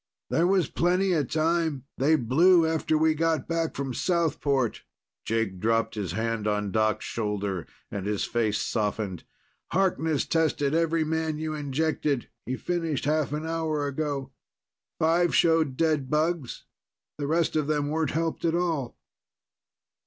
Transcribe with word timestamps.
"There 0.31 0.47
was 0.47 0.67
plenty 0.67 1.11
of 1.13 1.29
time. 1.29 1.83
They 1.95 2.15
blew 2.15 2.65
after 2.65 2.97
we 2.97 3.13
got 3.13 3.47
back 3.47 3.75
from 3.75 3.93
Southport." 3.93 4.81
Jack 5.25 5.59
dropped 5.59 5.93
his 5.93 6.13
hand 6.13 6.47
on 6.47 6.71
Doc's 6.71 7.05
shoulder, 7.05 7.67
and 7.91 8.07
his 8.07 8.25
face 8.25 8.57
softened. 8.59 9.25
"Harkness 9.73 10.25
tested 10.25 10.73
every 10.73 11.03
man 11.03 11.37
you 11.37 11.53
injected. 11.53 12.29
He 12.47 12.55
finished 12.57 13.05
half 13.05 13.31
an 13.31 13.45
hour 13.45 13.85
ago. 13.85 14.31
Five 14.97 15.35
showed 15.35 15.77
dead 15.77 16.09
bugs. 16.09 16.63
The 17.19 17.27
rest 17.27 17.55
of 17.55 17.67
them 17.67 17.89
weren't 17.89 18.09
helped 18.09 18.43
at 18.43 18.55
all." 18.55 18.97